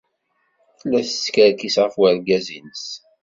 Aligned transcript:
Tella 0.79 1.01
teskerkis 1.07 1.75
ɣef 1.83 1.95
wergaz-nnes. 1.99 2.85